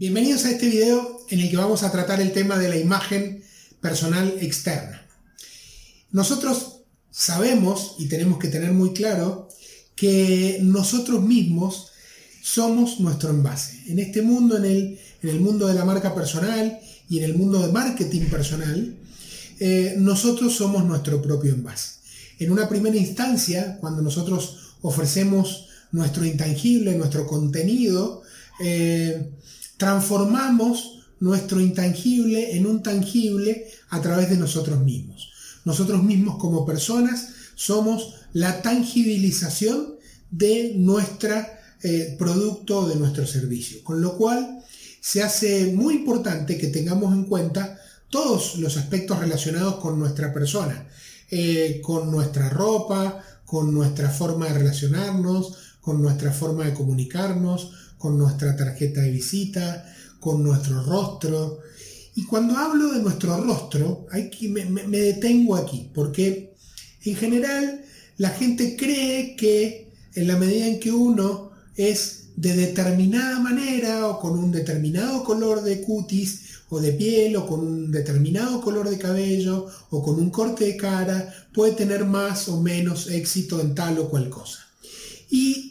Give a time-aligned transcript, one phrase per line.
[0.00, 3.44] Bienvenidos a este video en el que vamos a tratar el tema de la imagen
[3.82, 5.06] personal externa.
[6.10, 9.48] Nosotros sabemos y tenemos que tener muy claro
[9.94, 11.88] que nosotros mismos
[12.42, 13.78] somos nuestro envase.
[13.88, 17.36] En este mundo, en el, en el mundo de la marca personal y en el
[17.36, 18.96] mundo de marketing personal,
[19.58, 22.00] eh, nosotros somos nuestro propio envase.
[22.38, 28.22] En una primera instancia, cuando nosotros ofrecemos nuestro intangible, nuestro contenido,
[28.64, 29.30] eh,
[29.80, 35.32] transformamos nuestro intangible en un tangible a través de nosotros mismos.
[35.64, 39.94] Nosotros mismos como personas somos la tangibilización
[40.30, 41.34] de nuestro
[41.82, 43.82] eh, producto de nuestro servicio.
[43.82, 44.62] Con lo cual
[45.00, 50.86] se hace muy importante que tengamos en cuenta todos los aspectos relacionados con nuestra persona,
[51.30, 58.18] eh, con nuestra ropa, con nuestra forma de relacionarnos, con nuestra forma de comunicarnos, con
[58.18, 59.86] nuestra tarjeta de visita,
[60.18, 61.60] con nuestro rostro.
[62.14, 66.54] Y cuando hablo de nuestro rostro, hay que, me, detengo aquí, porque
[67.04, 67.84] en general
[68.18, 74.18] la gente cree que en la medida en que uno es de determinada manera o
[74.18, 78.98] con un determinado color de cutis o de piel o con un determinado color de
[78.98, 83.98] cabello o con un corte de cara, puede tener más o menos éxito en tal
[83.98, 84.58] o cual cosa.
[85.30, 85.69] Y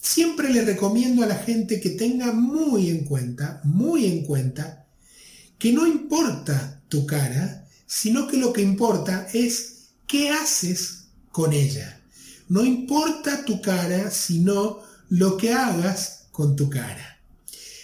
[0.00, 4.86] siempre le recomiendo a la gente que tenga muy en cuenta, muy en cuenta,
[5.58, 12.00] que no importa tu cara, sino que lo que importa es qué haces con ella.
[12.48, 14.80] No importa tu cara, sino
[15.10, 17.18] lo que hagas con tu cara.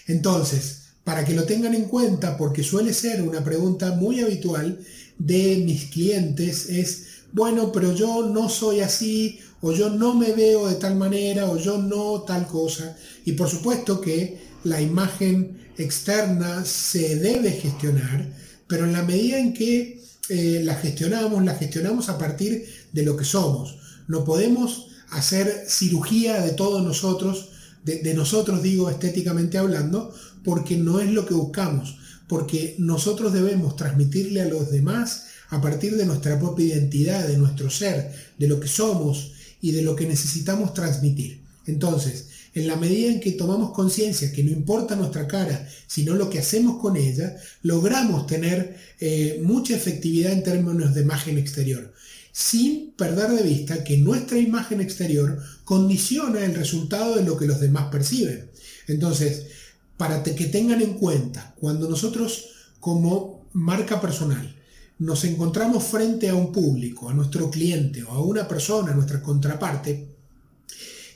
[0.06, 4.78] Entonces, para que lo tengan en cuenta, porque suele ser una pregunta muy habitual
[5.18, 10.68] de mis clientes, es, bueno, pero yo no soy así, o yo no me veo
[10.68, 12.98] de tal manera, o yo no tal cosa.
[13.24, 18.30] Y por supuesto que la imagen externa se debe gestionar,
[18.66, 23.16] pero en la medida en que eh, la gestionamos, la gestionamos a partir de lo
[23.16, 23.78] que somos.
[24.06, 27.48] No podemos hacer cirugía de todos nosotros,
[27.84, 30.14] de, de nosotros digo estéticamente hablando,
[30.44, 31.96] porque no es lo que buscamos,
[32.28, 37.70] porque nosotros debemos transmitirle a los demás a partir de nuestra propia identidad, de nuestro
[37.70, 39.30] ser, de lo que somos
[39.64, 41.40] y de lo que necesitamos transmitir.
[41.64, 46.28] Entonces, en la medida en que tomamos conciencia que no importa nuestra cara, sino lo
[46.28, 51.94] que hacemos con ella, logramos tener eh, mucha efectividad en términos de imagen exterior,
[52.30, 57.58] sin perder de vista que nuestra imagen exterior condiciona el resultado de lo que los
[57.58, 58.50] demás perciben.
[58.86, 59.46] Entonces,
[59.96, 62.50] para que tengan en cuenta, cuando nosotros
[62.80, 64.54] como marca personal
[64.98, 69.20] nos encontramos frente a un público, a nuestro cliente o a una persona, a nuestra
[69.20, 70.14] contraparte,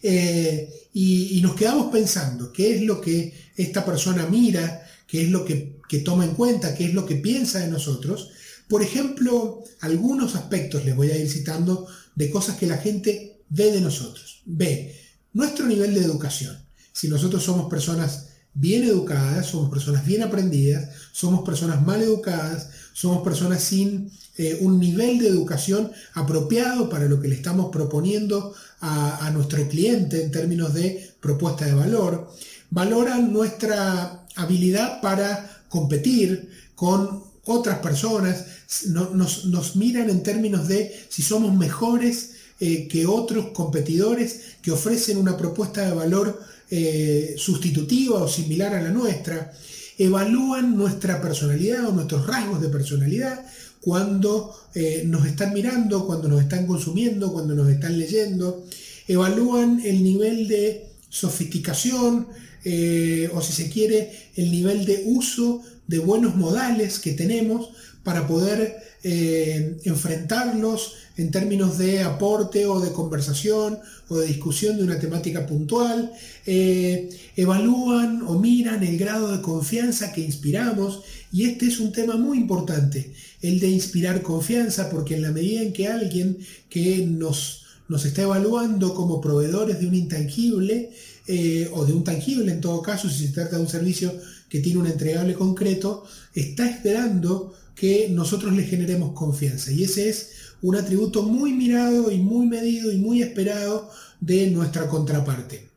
[0.02, 5.44] eh, y, nos quedamos pensando qué es lo que esta persona mira, qué es lo
[5.44, 8.30] que, que toma en cuenta, qué es lo que piensa de nosotros.
[8.68, 13.72] Por ejemplo, algunos aspectos les voy a ir citando de cosas que la gente ve
[13.72, 14.42] de nosotros.
[14.44, 14.96] Ve
[15.32, 16.56] nuestro nivel de educación.
[16.92, 23.22] Si nosotros somos personas bien educadas, somos personas bien aprendidas, somos personas mal educadas, somos
[23.22, 29.30] personas sin eh, un nivel de educación apropiado para lo que le estamos proponiendo a,
[29.32, 32.28] nuestro cliente en términos de propuesta de valor.
[32.70, 38.46] Valoran nuestra habilidad para competir con otras personas,
[38.88, 45.18] nos, nos, miran en términos de si somos mejores eh, que otros competidores que ofrecen
[45.18, 49.52] una propuesta de valor eh, sustitutiva o similar a la nuestra
[49.98, 53.44] evalúan nuestra personalidad o nuestros rasgos de personalidad
[53.80, 58.64] cuando eh, nos están mirando, cuando nos están consumiendo, cuando nos están leyendo,
[59.06, 62.28] evalúan el nivel de sofisticación
[62.64, 67.70] eh, o si se quiere el nivel de uso de buenos modales que tenemos
[68.04, 73.78] para poder eh, enfrentarlos en términos de aporte o de conversación
[74.08, 76.12] o de discusión de una temática puntual,
[76.46, 82.16] eh, evalúan o miran el grado de confianza que inspiramos y este es un tema
[82.16, 83.12] muy importante,
[83.42, 86.38] el de inspirar confianza, porque en la medida en que alguien
[86.70, 90.92] que nos, nos está evaluando como proveedores de un intangible,
[91.26, 94.14] eh, o de un tangible en todo caso, si se trata de un servicio
[94.48, 99.70] que tiene un entregable concreto, está esperando que nosotros le generemos confianza.
[99.70, 100.30] Y ese es
[100.62, 103.90] un atributo muy mirado y muy medido y muy esperado
[104.20, 105.68] de nuestra contraparte.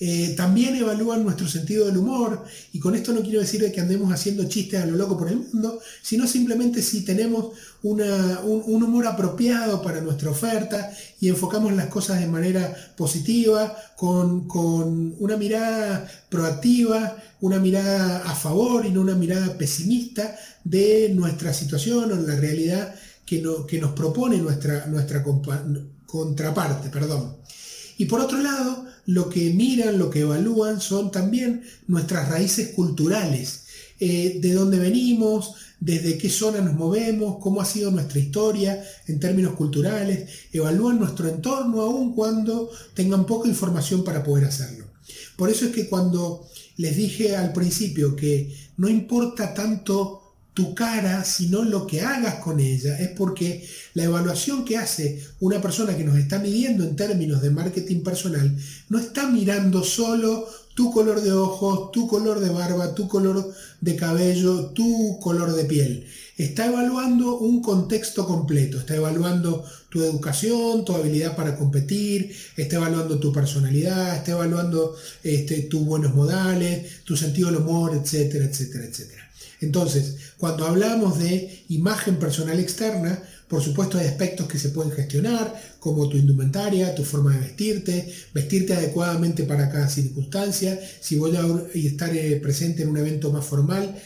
[0.00, 4.12] Eh, también evalúan nuestro sentido del humor, y con esto no quiero decir que andemos
[4.12, 7.48] haciendo chistes a lo loco por el mundo, sino simplemente si tenemos
[7.82, 8.00] un,
[8.64, 14.46] humor apropiado para nuestra oferta y enfocamos las cosas de manera positiva, con,
[15.18, 22.12] una mirada proactiva, una mirada a favor y no una mirada pesimista de nuestra situación
[22.12, 22.94] o la realidad
[23.28, 25.22] que, nos propone nuestra, nuestra
[26.06, 26.88] contraparte.
[26.88, 27.36] Perdón.
[27.98, 33.64] Y por otro lado, lo que miran, lo que evalúan son también nuestras raíces culturales,
[34.00, 39.20] eh, de dónde venimos, desde qué zona nos movemos, cómo ha sido nuestra historia en
[39.20, 44.86] términos culturales, evalúan nuestro entorno aun cuando tengan poca información para poder hacerlo.
[45.36, 50.27] Por eso es que cuando les dije al principio que no importa tanto
[50.58, 52.98] tu cara, sino lo que hagas con ella.
[52.98, 53.64] Es porque
[53.94, 58.56] la evaluación que hace una persona que nos está midiendo en términos de marketing personal,
[58.88, 63.94] no está mirando solo tu color de ojos, tu color de barba, tu color de
[63.94, 66.04] cabello, tu color de piel.
[66.36, 73.20] Está evaluando un contexto completo, está evaluando tu educación, tu habilidad para competir, está evaluando
[73.20, 79.27] tu personalidad, está evaluando este, tus buenos modales, tu sentido del humor, etcétera, etcétera, etcétera.
[79.60, 85.60] Entonces, cuando hablamos de imagen personal externa, por supuesto hay aspectos que se pueden gestionar,
[85.80, 90.78] como tu indumentaria, tu forma de vestirte, vestirte adecuadamente para cada circunstancia.
[91.00, 91.42] Si voy a
[91.74, 93.96] estar eh, presente en un evento más formal,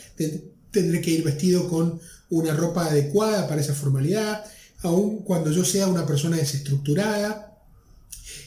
[0.70, 2.00] tendré que ir vestido con
[2.31, 4.44] una ropa adecuada para esa formalidad,
[4.82, 7.51] aun cuando yo sea una persona desestructurada,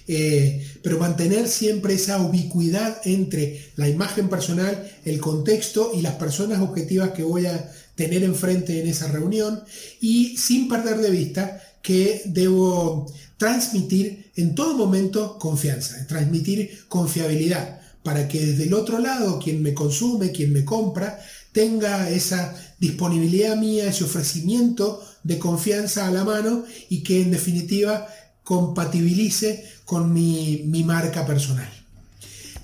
[0.07, 6.61] eh, pero mantener siempre esa ubicuidad entre la imagen personal, el contexto y las personas
[6.61, 9.63] objetivas que voy a tener enfrente en esa reunión.
[10.01, 18.27] Y sin perder de vista que debo transmitir en todo momento confianza, transmitir confiabilidad, para
[18.27, 21.19] que desde el otro lado quien me consume, quien me compra,
[21.51, 28.07] tenga esa disponibilidad mía, ese ofrecimiento de confianza a la mano y que en definitiva
[28.45, 31.69] compatibilice con mi, mi marca personal.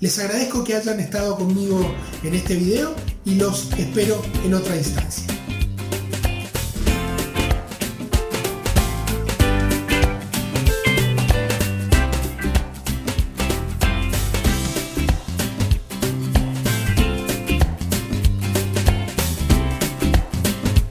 [0.00, 2.94] Les agradezco que hayan estado conmigo en este video
[3.26, 5.41] y los espero en otra instancia.